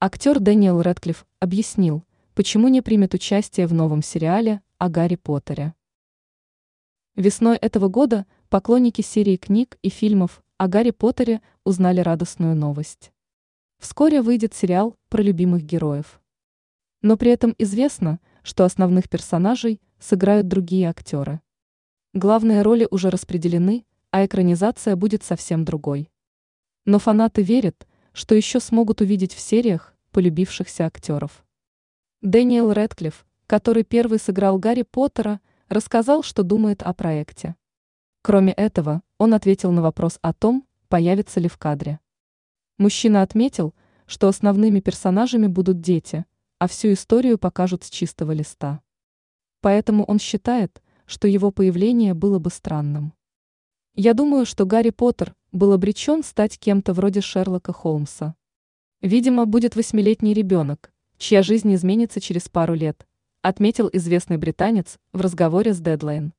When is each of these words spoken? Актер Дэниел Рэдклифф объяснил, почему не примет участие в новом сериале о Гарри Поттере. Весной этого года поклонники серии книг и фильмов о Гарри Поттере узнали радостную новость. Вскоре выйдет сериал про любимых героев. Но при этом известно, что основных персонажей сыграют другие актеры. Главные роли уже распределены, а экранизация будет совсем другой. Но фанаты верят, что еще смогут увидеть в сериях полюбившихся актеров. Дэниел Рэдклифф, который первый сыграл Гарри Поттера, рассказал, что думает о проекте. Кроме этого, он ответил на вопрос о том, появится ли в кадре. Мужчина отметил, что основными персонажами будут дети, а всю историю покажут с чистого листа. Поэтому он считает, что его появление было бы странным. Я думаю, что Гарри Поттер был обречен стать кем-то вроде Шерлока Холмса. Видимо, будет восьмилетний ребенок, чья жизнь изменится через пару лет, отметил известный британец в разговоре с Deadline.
Актер 0.00 0.38
Дэниел 0.38 0.80
Рэдклифф 0.80 1.26
объяснил, 1.40 2.04
почему 2.34 2.68
не 2.68 2.82
примет 2.82 3.14
участие 3.14 3.66
в 3.66 3.74
новом 3.74 4.00
сериале 4.00 4.62
о 4.78 4.88
Гарри 4.88 5.16
Поттере. 5.16 5.74
Весной 7.16 7.56
этого 7.56 7.88
года 7.88 8.24
поклонники 8.48 9.00
серии 9.00 9.36
книг 9.36 9.76
и 9.82 9.88
фильмов 9.88 10.44
о 10.56 10.68
Гарри 10.68 10.92
Поттере 10.92 11.42
узнали 11.64 11.98
радостную 11.98 12.54
новость. 12.54 13.10
Вскоре 13.80 14.22
выйдет 14.22 14.54
сериал 14.54 14.96
про 15.08 15.20
любимых 15.20 15.64
героев. 15.64 16.20
Но 17.02 17.16
при 17.16 17.32
этом 17.32 17.56
известно, 17.58 18.20
что 18.44 18.64
основных 18.64 19.08
персонажей 19.08 19.80
сыграют 19.98 20.46
другие 20.46 20.88
актеры. 20.88 21.40
Главные 22.14 22.62
роли 22.62 22.86
уже 22.88 23.10
распределены, 23.10 23.84
а 24.12 24.24
экранизация 24.24 24.94
будет 24.94 25.24
совсем 25.24 25.64
другой. 25.64 26.08
Но 26.84 27.00
фанаты 27.00 27.42
верят, 27.42 27.88
что 28.18 28.34
еще 28.34 28.58
смогут 28.58 29.00
увидеть 29.00 29.32
в 29.32 29.38
сериях 29.38 29.94
полюбившихся 30.10 30.86
актеров. 30.86 31.46
Дэниел 32.20 32.72
Рэдклифф, 32.72 33.24
который 33.46 33.84
первый 33.84 34.18
сыграл 34.18 34.58
Гарри 34.58 34.82
Поттера, 34.82 35.40
рассказал, 35.68 36.24
что 36.24 36.42
думает 36.42 36.82
о 36.82 36.92
проекте. 36.94 37.54
Кроме 38.22 38.52
этого, 38.54 39.02
он 39.18 39.34
ответил 39.34 39.70
на 39.70 39.82
вопрос 39.82 40.18
о 40.20 40.32
том, 40.32 40.66
появится 40.88 41.38
ли 41.38 41.48
в 41.48 41.58
кадре. 41.58 42.00
Мужчина 42.76 43.22
отметил, 43.22 43.72
что 44.04 44.26
основными 44.26 44.80
персонажами 44.80 45.46
будут 45.46 45.80
дети, 45.80 46.24
а 46.58 46.66
всю 46.66 46.94
историю 46.94 47.38
покажут 47.38 47.84
с 47.84 47.88
чистого 47.88 48.32
листа. 48.32 48.82
Поэтому 49.60 50.02
он 50.02 50.18
считает, 50.18 50.82
что 51.06 51.28
его 51.28 51.52
появление 51.52 52.14
было 52.14 52.40
бы 52.40 52.50
странным. 52.50 53.12
Я 54.00 54.14
думаю, 54.14 54.46
что 54.46 54.64
Гарри 54.64 54.90
Поттер 54.90 55.34
был 55.50 55.72
обречен 55.72 56.22
стать 56.22 56.56
кем-то 56.56 56.92
вроде 56.92 57.20
Шерлока 57.20 57.72
Холмса. 57.72 58.36
Видимо, 59.00 59.44
будет 59.44 59.74
восьмилетний 59.74 60.32
ребенок, 60.32 60.92
чья 61.16 61.42
жизнь 61.42 61.74
изменится 61.74 62.20
через 62.20 62.48
пару 62.48 62.74
лет, 62.74 63.08
отметил 63.42 63.90
известный 63.92 64.36
британец 64.36 64.98
в 65.12 65.20
разговоре 65.20 65.74
с 65.74 65.82
Deadline. 65.82 66.30